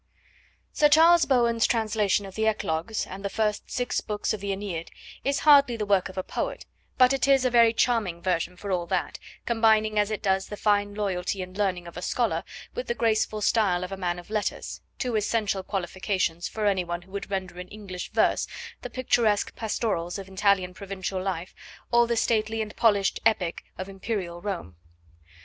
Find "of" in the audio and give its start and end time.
2.25-2.33, 4.33-4.39, 6.09-6.17, 11.87-11.97, 13.83-13.91, 14.17-14.31, 20.17-20.27, 23.77-23.87